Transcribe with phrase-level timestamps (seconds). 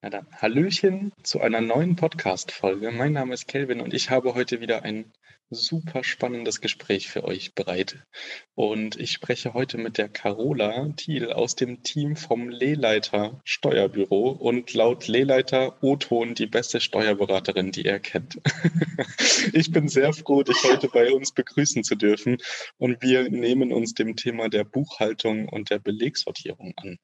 [0.00, 2.92] Na dann, Hallöchen zu einer neuen Podcast-Folge.
[2.92, 5.12] Mein Name ist Kelvin und ich habe heute wieder ein
[5.50, 8.06] super spannendes Gespräch für euch bereit.
[8.54, 14.72] Und ich spreche heute mit der Carola Thiel aus dem Team vom Lehleiter Steuerbüro und
[14.72, 18.38] laut Lehleiter O-Ton die beste Steuerberaterin, die er kennt.
[19.52, 22.36] ich bin sehr froh, dich heute bei uns begrüßen zu dürfen
[22.76, 26.98] und wir nehmen uns dem Thema der Buchhaltung und der Belegsortierung an.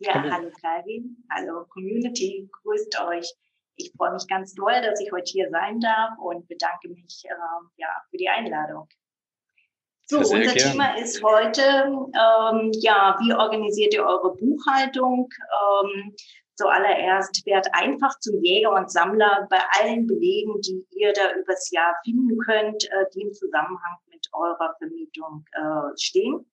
[0.00, 3.34] Ja, hallo, hallo Calvin, hallo Community, grüßt euch.
[3.74, 7.34] Ich freue mich ganz doll, dass ich heute hier sein darf und bedanke mich äh,
[7.78, 8.86] ja, für die Einladung.
[10.06, 10.70] So, unser gern.
[10.70, 15.28] Thema ist heute, ähm, ja, wie organisiert ihr eure Buchhaltung?
[15.82, 16.14] Ähm,
[16.54, 21.96] zuallererst werdet einfach zum Jäger und Sammler bei allen Belegen, die ihr da übers Jahr
[22.04, 26.46] finden könnt, äh, die im Zusammenhang mit eurer Vermietung äh, stehen.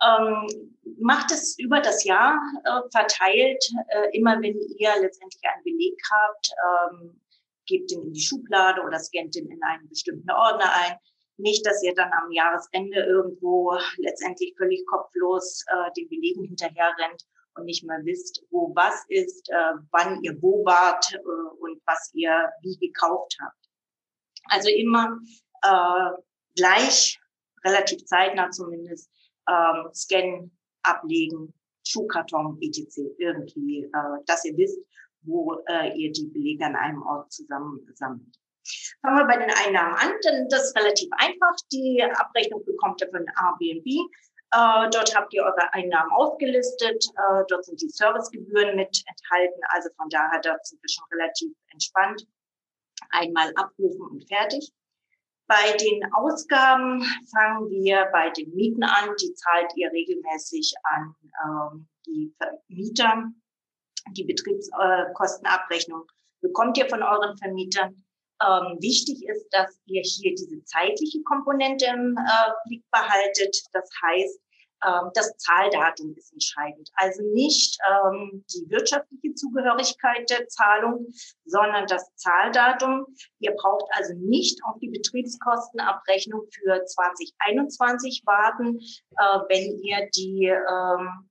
[0.00, 6.00] Ähm, macht es über das Jahr äh, verteilt, äh, immer wenn ihr letztendlich einen Beleg
[6.10, 6.50] habt,
[6.92, 7.20] ähm,
[7.66, 10.96] gebt ihn in die Schublade oder scannt ihn in einen bestimmten Ordner ein.
[11.36, 17.24] Nicht, dass ihr dann am Jahresende irgendwo letztendlich völlig kopflos äh, den Belegen hinterher rennt
[17.54, 21.18] und nicht mehr wisst, wo was ist, äh, wann ihr wo wart äh,
[21.60, 23.68] und was ihr wie gekauft habt.
[24.48, 25.18] Also immer
[25.62, 26.10] äh,
[26.56, 27.20] gleich,
[27.64, 29.10] relativ zeitnah zumindest,
[29.48, 30.50] ähm, Scan
[30.82, 31.52] ablegen,
[31.86, 32.98] Schuhkarton, etc.
[33.18, 34.78] irgendwie, äh, dass ihr wisst,
[35.22, 38.38] wo äh, ihr die Belege an einem Ort zusammensammelt.
[39.00, 41.56] Fangen wir bei den Einnahmen an, denn das ist relativ einfach.
[41.72, 43.86] Die Abrechnung bekommt ihr von Airbnb.
[44.50, 47.04] Äh, dort habt ihr eure Einnahmen aufgelistet.
[47.16, 49.60] Äh, dort sind die Servicegebühren mit enthalten.
[49.68, 52.26] Also von daher, dort sind wir schon relativ entspannt.
[53.10, 54.72] Einmal abrufen und fertig.
[55.48, 59.16] Bei den Ausgaben fangen wir bei den Mieten an.
[59.20, 61.14] Die zahlt ihr regelmäßig an
[61.44, 63.32] ähm, die Vermieter.
[64.12, 66.04] Die Betriebskostenabrechnung
[66.42, 68.04] bekommt ihr von euren Vermietern.
[68.42, 73.56] Ähm, wichtig ist, dass ihr hier diese zeitliche Komponente im äh, Blick behaltet.
[73.72, 74.40] Das heißt,
[75.14, 76.90] das Zahldatum ist entscheidend.
[76.94, 81.06] Also nicht ähm, die wirtschaftliche Zugehörigkeit der Zahlung,
[81.44, 83.06] sondern das Zahldatum.
[83.40, 91.28] Ihr braucht also nicht auf die Betriebskostenabrechnung für 2021 warten, äh, wenn ihr die ähm,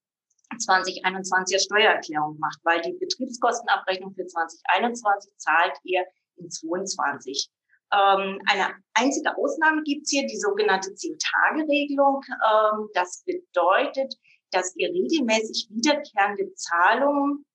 [0.55, 6.05] 2021er Steuererklärung macht, weil die Betriebskostenabrechnung für 2021 zahlt ihr
[6.37, 7.49] in 22.
[7.93, 12.21] Ähm, eine einzige Ausnahme gibt's hier, die sogenannte Zehn-Tage-Regelung.
[12.25, 14.13] Ähm, das bedeutet,
[14.51, 17.45] dass ihr regelmäßig wiederkehrende Zahlungen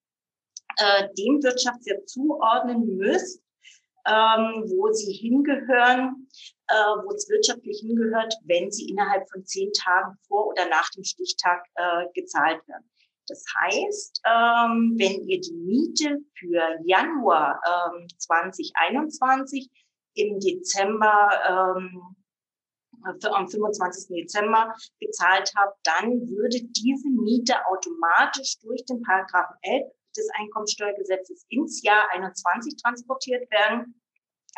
[0.78, 3.42] äh, dem Wirtschaftsjahr zuordnen müsst,
[4.06, 6.28] ähm, wo sie hingehören,
[6.68, 11.04] äh, wo es wirtschaftlich hingehört, wenn sie innerhalb von zehn Tagen vor oder nach dem
[11.04, 12.88] Stichtag äh, gezahlt werden.
[13.28, 19.70] Das heißt, ähm, wenn ihr die Miete für Januar ähm, 2021
[20.14, 22.16] im Dezember, ähm,
[23.04, 24.08] am 25.
[24.16, 31.82] Dezember gezahlt habt, dann würde diese Miete automatisch durch den Paragraphen 11 des Einkommensteuergesetzes ins
[31.82, 34.00] Jahr 21 transportiert werden.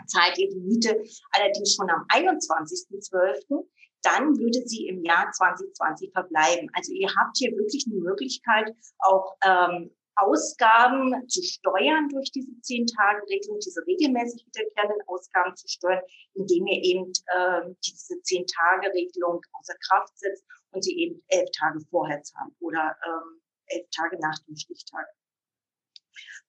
[0.06, 3.64] Zahlt ihr die Miete allerdings schon am 21.12.,
[4.02, 6.68] dann würde sie im Jahr 2020 verbleiben.
[6.74, 13.58] Also ihr habt hier wirklich eine Möglichkeit, auch ähm, Ausgaben zu steuern durch diese Zehn-Tage-Regelung,
[13.58, 16.02] diese regelmäßig wiederkehrenden Ausgaben zu steuern,
[16.34, 22.22] indem ihr eben äh, diese Zehn-Tage-Regelung außer Kraft setzt und sie eben elf Tage vorher
[22.22, 25.06] zahlt oder ähm, elf Tage nach dem Stichtag.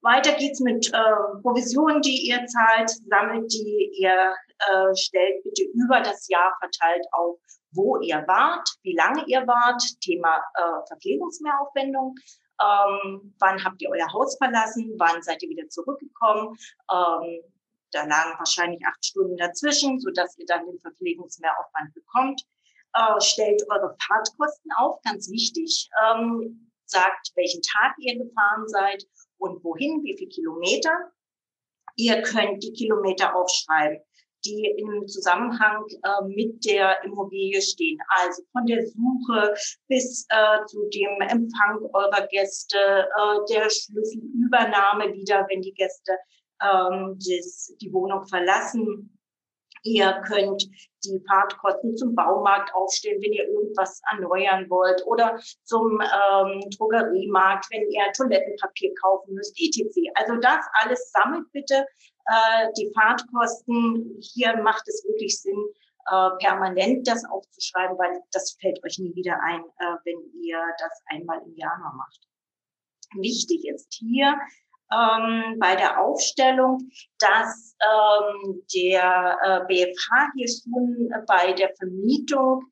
[0.01, 6.01] Weiter geht's mit äh, Provisionen, die ihr zahlt, sammelt die ihr, äh, stellt bitte über
[6.01, 7.39] das Jahr verteilt auf,
[7.71, 12.15] wo ihr wart, wie lange ihr wart, Thema äh, Verpflegungsmehraufwendung,
[12.61, 16.57] ähm, wann habt ihr euer Haus verlassen, wann seid ihr wieder zurückgekommen.
[16.91, 17.41] Ähm,
[17.91, 22.41] da lagen wahrscheinlich acht Stunden dazwischen, sodass ihr dann den Verpflegungsmehraufwand bekommt.
[22.93, 25.89] Äh, stellt eure Fahrtkosten auf, ganz wichtig.
[26.03, 29.05] Ähm, sagt, welchen Tag ihr gefahren seid
[29.37, 31.11] und wohin, wie viele Kilometer.
[31.95, 34.01] Ihr könnt die Kilometer aufschreiben
[34.45, 37.97] die im Zusammenhang äh, mit der Immobilie stehen.
[38.09, 39.53] Also von der Suche
[39.87, 46.17] bis äh, zu dem Empfang eurer Gäste, äh, der Schlüsselübernahme wieder, wenn die Gäste
[46.61, 49.11] ähm, das, die Wohnung verlassen.
[49.83, 50.67] Ihr könnt
[51.05, 57.87] die Fahrtkosten zum Baumarkt aufstellen, wenn ihr irgendwas erneuern wollt oder zum ähm, Drogeriemarkt, wenn
[57.91, 59.85] ihr Toilettenpapier kaufen müsst, etc.
[60.15, 61.85] Also das alles sammelt bitte
[62.25, 64.17] äh, die Fahrtkosten.
[64.21, 65.63] Hier macht es wirklich Sinn,
[66.11, 71.01] äh, permanent das aufzuschreiben, weil das fällt euch nie wieder ein, äh, wenn ihr das
[71.07, 72.19] einmal im Januar macht.
[73.15, 74.35] Wichtig ist hier
[74.91, 76.89] ähm, bei der Aufstellung,
[77.19, 82.65] dass ähm, der äh, BFH hier schon bei der Vermietung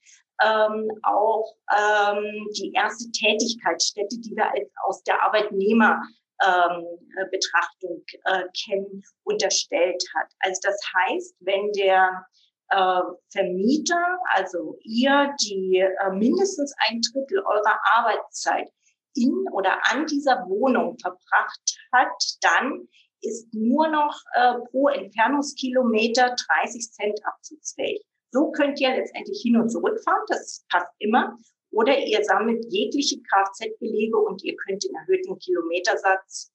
[0.44, 6.02] ähm, auch ähm, die erste Tätigkeitsstätte, die wir als, aus der Arbeitnehmer
[6.46, 6.86] ähm,
[7.32, 10.28] Betrachtung äh, kennen, unterstellt hat.
[10.40, 12.26] Also das heißt, wenn der
[12.70, 13.02] äh,
[13.32, 18.70] Vermieter, also ihr, die äh, mindestens ein Drittel eurer Arbeitszeit
[19.16, 22.88] in oder an dieser Wohnung verbracht hat, dann
[23.22, 28.04] ist nur noch äh, pro Entfernungskilometer 30 Cent abzugsfähig.
[28.32, 31.38] So könnt ihr letztendlich hin und zurück fahren, das passt immer.
[31.74, 36.52] Oder ihr sammelt jegliche Kfz-Belege und ihr könnt den erhöhten Kilometersatz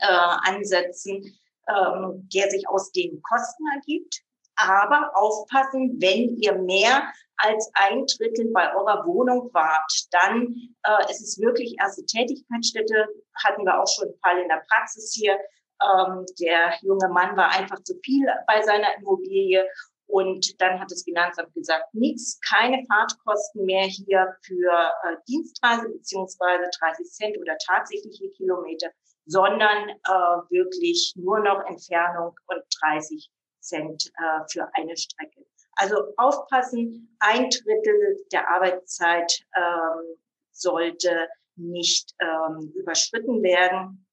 [0.00, 1.22] äh, ansetzen,
[1.68, 4.20] ähm, der sich aus den Kosten ergibt.
[4.56, 11.22] Aber aufpassen, wenn ihr mehr als ein Drittel bei eurer Wohnung wart, dann äh, ist
[11.22, 13.06] es wirklich erste Tätigkeitsstätte.
[13.44, 15.38] Hatten wir auch schon einen Fall in der Praxis hier.
[15.82, 19.66] Ähm, der junge Mann war einfach zu viel bei seiner Immobilie
[20.12, 24.70] und dann hat das Finanzamt gesagt, nichts, keine Fahrtkosten mehr hier für
[25.04, 28.90] äh, Dienstreise beziehungsweise 30 Cent oder tatsächliche Kilometer,
[29.24, 30.10] sondern äh,
[30.50, 33.30] wirklich nur noch Entfernung und 30
[33.60, 35.46] Cent äh, für eine Strecke.
[35.76, 40.18] Also aufpassen, ein Drittel der Arbeitszeit ähm,
[40.50, 41.26] sollte
[41.56, 44.06] nicht ähm, überschritten werden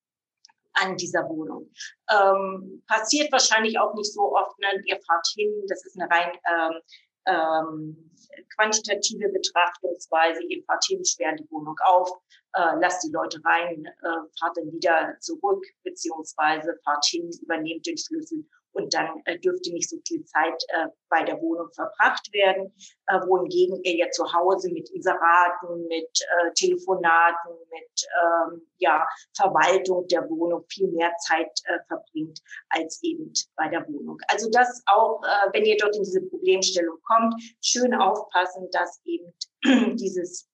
[0.81, 1.69] an dieser Wohnung.
[2.11, 4.81] Ähm, passiert wahrscheinlich auch nicht so oft, ne?
[4.85, 6.81] ihr fahrt hin, das ist eine rein ähm,
[7.25, 8.11] ähm,
[8.55, 12.09] quantitative Betrachtungsweise, ihr fahrt hin, sperrt die Wohnung auf,
[12.53, 17.97] äh, lasst die Leute rein, äh, fahrt dann wieder zurück, beziehungsweise fahrt hin, übernehmt den
[17.97, 22.73] Schlüssel und dann äh, dürfte nicht so viel Zeit äh, bei der Wohnung verbracht werden,
[23.07, 29.05] äh, wohingegen er ja zu Hause mit Inseraten, mit äh, Telefonaten, mit ähm, ja,
[29.35, 32.39] Verwaltung der Wohnung viel mehr Zeit äh, verbringt
[32.69, 34.17] als eben bei der Wohnung.
[34.27, 39.33] Also das auch, äh, wenn ihr dort in diese Problemstellung kommt, schön aufpassen, dass eben
[39.97, 40.47] dieses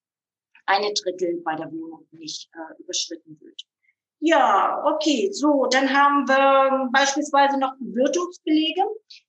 [0.65, 3.54] eine Drittel bei der Wohnung nicht äh, überschritten wird.
[4.27, 8.81] Ja, okay, so, dann haben wir beispielsweise noch Bewirtungsbelege.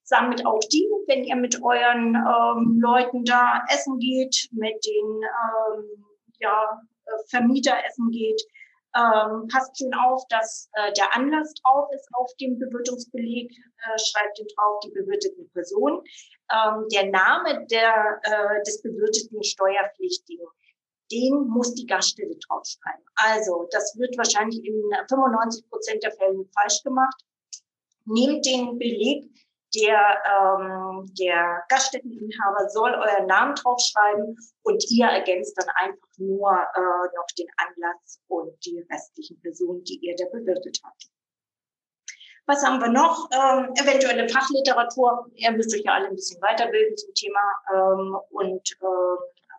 [0.04, 6.04] Sammelt auch die, wenn ihr mit euren ähm, Leuten da essen geht, mit den ähm,
[6.40, 6.80] ja,
[7.28, 8.40] Vermieter essen geht.
[8.96, 13.50] Ähm, passt schön auf, dass äh, der Anlass drauf ist auf dem Bewirtungsbeleg.
[13.52, 16.02] Äh, schreibt den drauf die bewirteten Person.
[16.50, 20.46] Ähm, der Name der, äh, des bewirteten Steuerpflichtigen
[21.10, 23.04] den muss die Gaststelle draufschreiben.
[23.16, 27.22] Also das wird wahrscheinlich in 95 Prozent der Fälle falsch gemacht.
[28.04, 29.30] Nehmt den Beleg,
[29.74, 37.16] der, ähm, der Gaststätteninhaber soll euren Namen draufschreiben und ihr ergänzt dann einfach nur äh,
[37.16, 41.10] noch den Anlass und die restlichen Personen, die ihr da bewirtet habt.
[42.46, 43.28] Was haben wir noch?
[43.32, 45.26] Ähm, eventuelle Fachliteratur.
[45.34, 47.40] Ihr müsst euch ja alle ein bisschen weiterbilden zum Thema
[47.74, 49.16] ähm, und äh,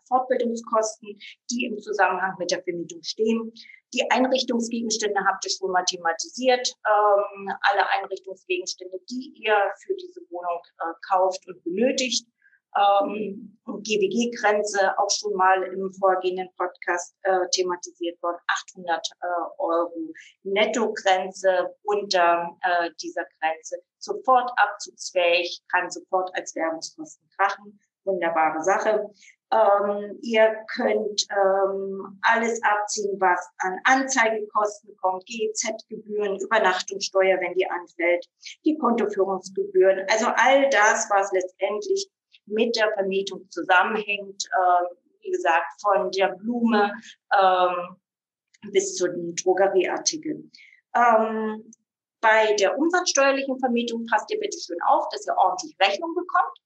[0.08, 1.18] Fortbildungskosten,
[1.52, 3.52] die im Zusammenhang mit der Vermietung stehen.
[3.94, 6.68] Die Einrichtungsgegenstände habt ihr schon mal thematisiert.
[6.86, 12.28] Ähm, alle Einrichtungsgegenstände, die ihr für diese Wohnung äh, kauft und benötigt.
[12.76, 18.38] Ähm, GWG-Grenze auch schon mal im vorgehenden Podcast äh, thematisiert worden.
[18.76, 19.26] 800 äh,
[19.58, 23.78] Euro Nettogrenze unter äh, dieser Grenze.
[24.00, 29.10] Sofort abzugsfähig, kann sofort als Werbungskosten krachen wunderbare Sache.
[29.50, 38.27] Ähm, ihr könnt ähm, alles abziehen, was an Anzeigekosten kommt, GEZ-Gebühren, Übernachtungssteuer, wenn die anfällt,
[38.66, 40.06] die Kontoführungsgebühren.
[40.10, 42.10] Also all das, was letztendlich
[42.46, 46.92] mit der Vermietung zusammenhängt, äh, wie gesagt, von der Blume
[47.39, 47.96] ähm,
[48.72, 50.51] bis zu den Drogerieartikeln.
[50.94, 51.72] Ähm,
[52.20, 56.58] bei der umsatzsteuerlichen Vermietung passt ihr bitte schön auf, dass ihr ordentlich Rechnung bekommt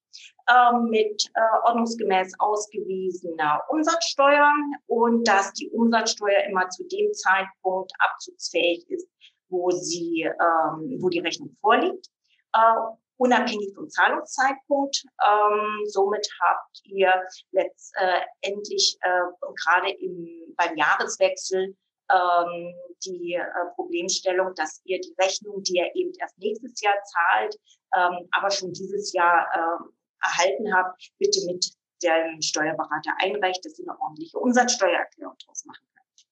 [0.89, 4.51] mit äh, ordnungsgemäß ausgewiesener Umsatzsteuer
[4.87, 9.07] und dass die Umsatzsteuer immer zu dem Zeitpunkt abzugsfähig ist,
[9.49, 12.07] wo sie, ähm, wo die Rechnung vorliegt,
[12.53, 12.75] äh,
[13.17, 15.03] unabhängig vom Zahlungszeitpunkt.
[15.23, 17.13] Ähm, somit habt ihr
[17.51, 19.21] letztendlich äh,
[19.63, 21.75] gerade im, beim Jahreswechsel
[22.11, 22.73] ähm,
[23.05, 27.55] die äh, Problemstellung, dass ihr die Rechnung, die ihr eben erst nächstes Jahr zahlt,
[27.95, 29.83] ähm, aber schon dieses Jahr äh,
[30.21, 31.73] erhalten habt, bitte mit
[32.03, 36.27] dem Steuerberater einreicht, dass ihr eine ordentliche Umsatzsteuererklärung daraus machen könnt.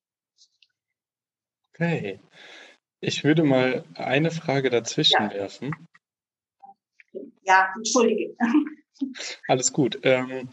[1.73, 2.19] Okay.
[3.01, 5.33] Ich würde mal eine Frage dazwischen ja.
[5.33, 5.87] werfen.
[7.43, 8.35] Ja, entschuldige.
[9.47, 9.99] Alles gut.
[10.03, 10.49] Ähm,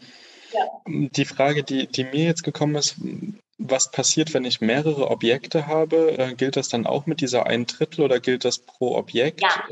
[0.53, 0.81] ja.
[0.87, 2.95] Die Frage, die, die mir jetzt gekommen ist,
[3.57, 6.17] was passiert, wenn ich mehrere Objekte habe?
[6.17, 9.41] Äh, gilt das dann auch mit dieser ein Drittel oder gilt das pro Objekt?
[9.41, 9.67] Ja.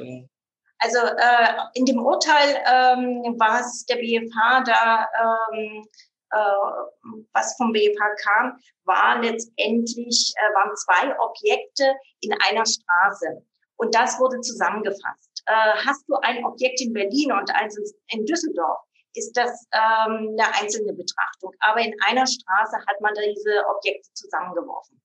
[0.80, 5.08] Also äh, in dem Urteil, ähm, was der BFH da,
[5.54, 5.86] ähm,
[6.32, 13.46] äh, was vom BFH kam, war letztendlich, äh, waren zwei Objekte in einer Straße.
[13.78, 15.44] Und das wurde zusammengefasst.
[15.46, 17.78] Äh, hast du ein Objekt in Berlin und eins
[18.08, 18.80] in Düsseldorf,
[19.14, 21.54] ist das ähm, eine einzelne Betrachtung.
[21.60, 25.02] Aber in einer Straße hat man diese Objekte zusammengeworfen.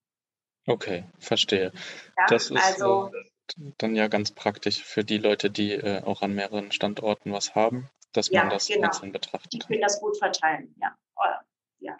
[0.67, 1.71] Okay, verstehe.
[2.17, 3.30] Ja, das ist also, äh,
[3.77, 7.89] dann ja ganz praktisch für die Leute, die äh, auch an mehreren Standorten was haben,
[8.13, 8.87] dass man ja, das genau.
[8.87, 9.53] einzeln betrachtet.
[9.53, 10.95] Die können das gut verteilen, ja.
[11.15, 11.23] Oh,
[11.79, 11.95] ja.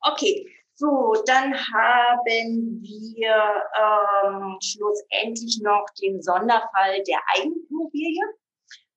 [0.00, 8.22] Okay, so, dann haben wir ähm, schlussendlich noch den Sonderfall der Eigenimmobilie.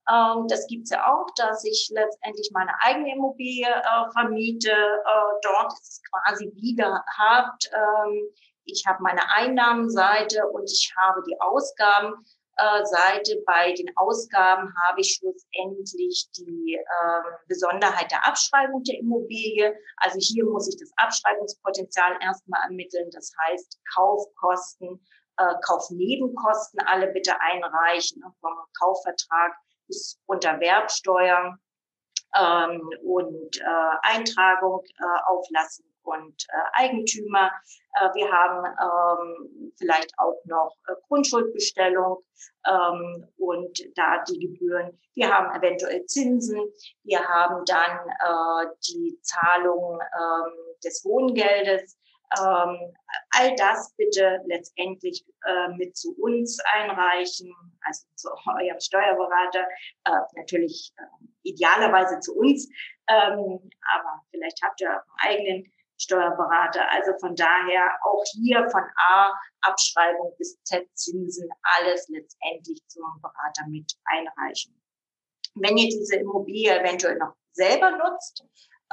[0.09, 4.71] Ähm, das gibt's ja auch, dass ich letztendlich meine eigene Immobilie äh, vermiete.
[4.71, 7.69] Äh, dort ist es quasi wie gehabt.
[7.73, 8.29] Ähm,
[8.65, 13.41] ich habe meine Einnahmenseite und ich habe die Ausgabenseite.
[13.45, 19.75] Bei den Ausgaben habe ich schlussendlich die äh, Besonderheit der Abschreibung der Immobilie.
[19.97, 23.09] Also hier muss ich das Abschreibungspotenzial erstmal ermitteln.
[23.11, 25.03] Das heißt Kaufkosten,
[25.37, 29.55] äh, Kaufnebenkosten alle bitte einreichen vom Kaufvertrag
[29.87, 31.57] ist unter Werbsteuer
[32.39, 33.63] ähm, und äh,
[34.03, 37.51] Eintragung äh, auflassen und äh, Eigentümer.
[37.99, 42.23] Äh, wir haben ähm, vielleicht auch noch äh, Grundschuldbestellung
[42.67, 44.99] ähm, und da die Gebühren.
[45.13, 46.59] Wir haben eventuell Zinsen.
[47.03, 51.97] Wir haben dann äh, die Zahlung ähm, des Wohngeldes.
[52.39, 52.95] Ähm,
[53.31, 59.67] all das bitte letztendlich äh, mit zu uns einreichen, also zu eurem Steuerberater,
[60.05, 62.67] äh, natürlich äh, idealerweise zu uns,
[63.07, 66.89] ähm, aber vielleicht habt ihr einen eigenen Steuerberater.
[66.91, 73.67] Also von daher auch hier von A Abschreibung bis Z Zinsen alles letztendlich zum Berater
[73.69, 74.79] mit einreichen.
[75.55, 78.43] Wenn ihr diese Immobilie eventuell noch selber nutzt,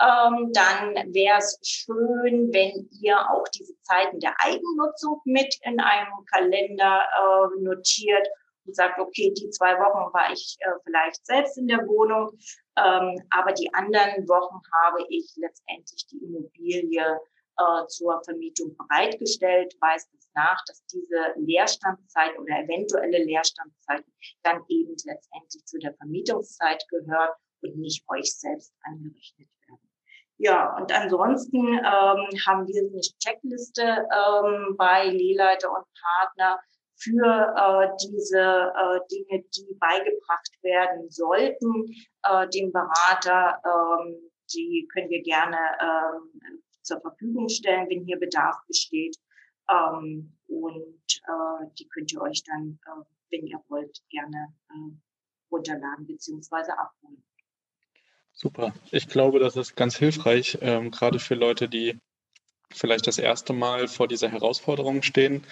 [0.00, 6.24] ähm, dann wäre es schön, wenn ihr auch diese Zeiten der Eigennutzung mit in einem
[6.32, 8.26] Kalender äh, notiert
[8.64, 12.30] und sagt, okay, die zwei Wochen war ich äh, vielleicht selbst in der Wohnung,
[12.78, 17.20] ähm, aber die anderen Wochen habe ich letztendlich die Immobilie
[17.58, 24.04] äh, zur Vermietung bereitgestellt, weist es nach, dass diese Leerstandzeit oder eventuelle Leerstandzeit
[24.42, 29.48] dann eben letztendlich zu der Vermietungszeit gehört und nicht euch selbst angerechnet.
[30.42, 36.58] Ja, und ansonsten ähm, haben wir eine Checkliste ähm, bei Lehleiter und Partner
[36.96, 41.92] für äh, diese äh, Dinge, die beigebracht werden sollten,
[42.22, 43.60] äh, dem Berater.
[43.66, 44.16] Ähm,
[44.54, 49.16] die können wir gerne ähm, zur Verfügung stellen, wenn hier Bedarf besteht.
[49.68, 54.92] Ähm, und äh, die könnt ihr euch dann, äh, wenn ihr wollt, gerne äh,
[55.50, 56.72] runterladen bzw.
[56.72, 57.22] abholen.
[58.42, 58.72] Super.
[58.90, 61.98] Ich glaube, das ist ganz hilfreich, ähm, gerade für Leute, die
[62.72, 65.44] vielleicht das erste Mal vor dieser Herausforderung stehen.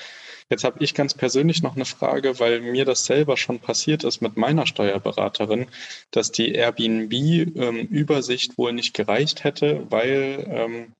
[0.48, 4.22] Jetzt habe ich ganz persönlich noch eine Frage, weil mir das selber schon passiert ist
[4.22, 5.66] mit meiner Steuerberaterin,
[6.12, 10.94] dass die Airbnb-Übersicht ähm, wohl nicht gereicht hätte, weil ähm,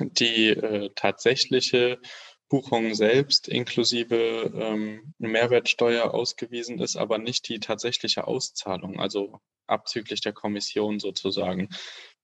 [0.00, 1.98] die äh, tatsächliche
[2.48, 10.32] Buchung selbst inklusive ähm, Mehrwertsteuer ausgewiesen ist, aber nicht die tatsächliche Auszahlung, also abzüglich der
[10.32, 11.68] Kommission sozusagen.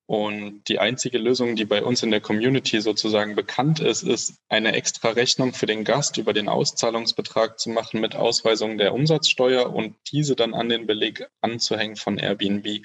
[0.07, 4.73] Und die einzige Lösung, die bei uns in der Community sozusagen bekannt ist, ist eine
[4.73, 9.97] extra Rechnung für den Gast über den Auszahlungsbetrag zu machen mit Ausweisung der Umsatzsteuer und
[10.11, 12.85] diese dann an den Beleg anzuhängen von Airbnb.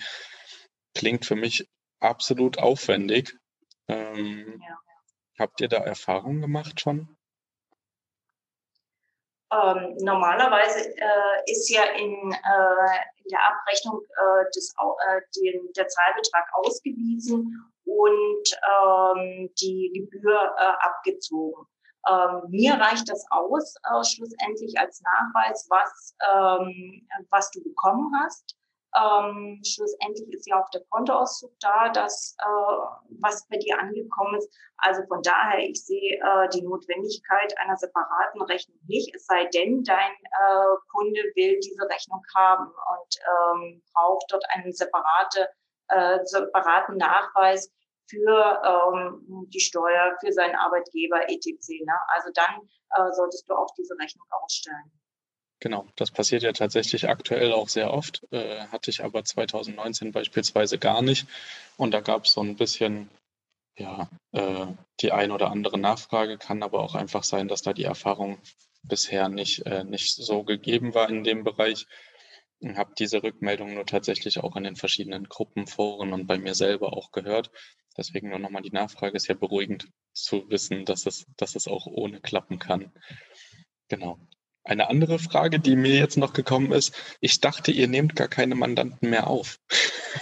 [0.94, 1.68] Klingt für mich
[2.00, 3.36] absolut aufwendig.
[3.88, 4.78] Ähm, ja.
[5.40, 7.15] Habt ihr da Erfahrungen gemacht schon?
[9.54, 15.88] Ähm, normalerweise äh, ist ja in, äh, in der Abrechnung äh, des, äh, den, der
[15.88, 21.68] Zahlbetrag ausgewiesen und ähm, die Gebühr äh, abgezogen.
[22.08, 28.56] Ähm, mir reicht das aus, äh, schlussendlich als Nachweis, was, ähm, was du bekommen hast.
[28.96, 32.76] Ähm, schlussendlich ist ja auch der Kontoauszug da, das, äh,
[33.20, 34.50] was bei dir angekommen ist.
[34.78, 39.84] Also von daher, ich sehe äh, die Notwendigkeit einer separaten Rechnung nicht, es sei denn,
[39.84, 45.50] dein äh, Kunde will diese Rechnung haben und ähm, braucht dort einen separate,
[45.90, 47.72] äh, separaten Nachweis
[48.10, 51.52] für ähm, die Steuer, für seinen Arbeitgeber etc.
[51.86, 51.94] Ne?
[52.14, 52.62] Also dann
[52.96, 54.92] äh, solltest du auch diese Rechnung ausstellen.
[55.60, 60.78] Genau, das passiert ja tatsächlich aktuell auch sehr oft, äh, hatte ich aber 2019 beispielsweise
[60.78, 61.28] gar nicht.
[61.78, 63.10] Und da gab es so ein bisschen,
[63.78, 64.68] ja, äh,
[65.02, 68.40] die ein oder andere Nachfrage, kann aber auch einfach sein, dass da die Erfahrung
[68.84, 71.88] bisher nicht, äh, nicht so gegeben war in dem Bereich.
[72.60, 76.56] Ich habe diese Rückmeldung nur tatsächlich auch in den verschiedenen Gruppen, Foren und bei mir
[76.56, 77.52] selber auch gehört.
[77.98, 81.86] Deswegen nur nochmal die Nachfrage ist ja beruhigend zu wissen, dass es, dass es auch
[81.88, 82.92] ohne klappen kann.
[83.90, 84.20] Genau.
[84.66, 86.92] Eine andere Frage, die mir jetzt noch gekommen ist,
[87.22, 89.60] ich dachte, ihr nehmt gar keine Mandanten mehr auf.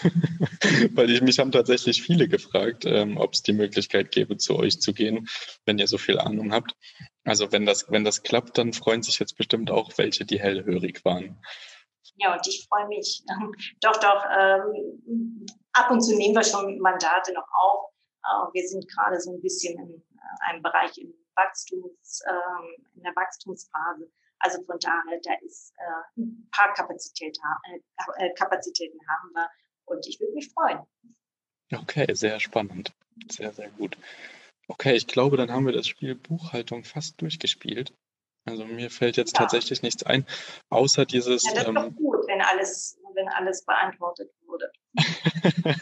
[0.91, 4.81] Weil ich, mich haben tatsächlich viele gefragt, ähm, ob es die Möglichkeit gäbe, zu euch
[4.81, 5.29] zu gehen,
[5.65, 6.75] wenn ihr so viel Ahnung habt.
[7.23, 11.05] Also wenn das, wenn das klappt, dann freuen sich jetzt bestimmt auch welche, die hellhörig
[11.05, 11.41] waren.
[12.17, 13.23] Ja, und ich freue mich.
[13.79, 17.91] Doch, doch, ähm, ab und zu nehmen wir schon Mandate noch auf.
[18.23, 23.03] Äh, wir sind gerade so ein bisschen in äh, einem Bereich im Wachstums, ähm, in
[23.03, 24.11] der Wachstumsphase
[24.43, 27.37] also von daher, da ist äh, ein paar Kapazität,
[27.69, 29.49] äh, äh, Kapazitäten haben wir
[29.85, 30.79] und ich würde mich freuen.
[31.73, 32.93] Okay, sehr spannend.
[33.31, 33.97] Sehr, sehr gut.
[34.67, 37.93] Okay, ich glaube, dann haben wir das Spiel Buchhaltung fast durchgespielt.
[38.45, 39.39] Also mir fällt jetzt ja.
[39.39, 40.25] tatsächlich nichts ein,
[40.69, 41.43] außer dieses.
[41.43, 44.71] Ja, das ist ähm, doch gut, wenn alles, wenn alles beantwortet wurde.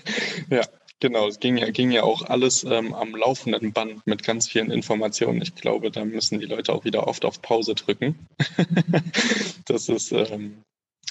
[0.50, 0.62] ja,
[1.01, 4.69] Genau, es ging ja, ging ja auch alles ähm, am laufenden Band mit ganz vielen
[4.69, 5.41] Informationen.
[5.41, 8.27] Ich glaube, da müssen die Leute auch wieder oft auf Pause drücken.
[9.65, 10.61] das ist ähm,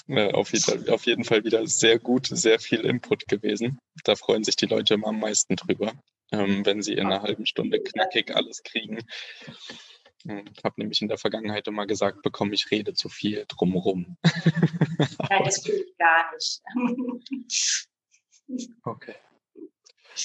[0.07, 3.79] äh, auf, jeden, auf jeden Fall wieder sehr gut, sehr viel Input gewesen.
[4.05, 5.91] Da freuen sich die Leute immer am meisten drüber,
[6.31, 8.99] ähm, wenn sie in einer halben Stunde knackig alles kriegen.
[10.25, 14.15] Hm, ich habe nämlich in der Vergangenheit immer gesagt, bekomme ich rede zu viel drumherum.
[14.23, 16.61] Nein, das fühle ich gar nicht.
[18.85, 19.15] okay.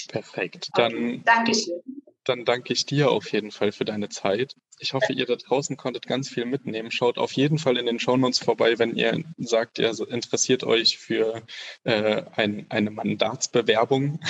[0.09, 0.68] Perfekt.
[0.75, 1.83] Dann, Dankeschön.
[2.27, 4.57] Dann danke ich dir auf jeden Fall für deine Zeit.
[4.81, 6.90] Ich hoffe, ihr da draußen konntet ganz viel mitnehmen.
[6.90, 11.42] Schaut auf jeden Fall in den Shownotes vorbei, wenn ihr sagt, ihr interessiert euch für
[11.85, 14.20] äh, ein, eine Mandatsbewerbung.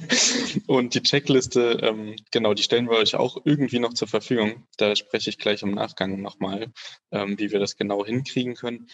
[0.66, 4.66] Und die Checkliste, ähm, genau, die stellen wir euch auch irgendwie noch zur Verfügung.
[4.78, 6.72] Da spreche ich gleich im Nachgang nochmal,
[7.12, 8.88] ähm, wie wir das genau hinkriegen können.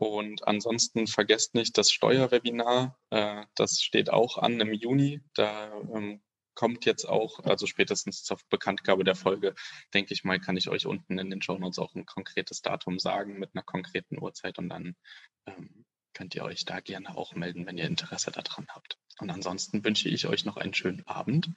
[0.00, 2.98] Und ansonsten vergesst nicht das Steuerwebinar.
[3.10, 5.20] Äh, das steht auch an im Juni.
[5.34, 6.22] Da ähm,
[6.54, 9.54] kommt jetzt auch, also spätestens zur Bekanntgabe der Folge,
[9.92, 12.98] denke ich mal, kann ich euch unten in den Show Notes auch ein konkretes Datum
[12.98, 14.96] sagen mit einer konkreten Uhrzeit und dann
[15.44, 15.84] ähm,
[16.14, 18.96] könnt ihr euch da gerne auch melden, wenn ihr Interesse daran habt.
[19.18, 21.50] Und ansonsten wünsche ich euch noch einen schönen Abend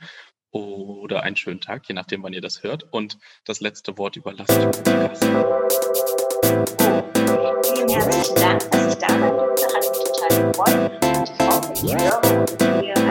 [0.52, 2.92] oder einen schönen Tag, je nachdem, wann ihr das hört.
[2.92, 4.84] Und das letzte Wort überlasst
[8.04, 9.66] herzlichen Dank, dass ich da sein durfte.
[9.66, 10.92] Hat mich total gefreut.
[11.04, 13.03] Und ich hoffe, ich höre und wir